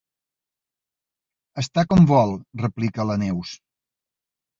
[1.63, 3.53] Està com vol —replica la Neus.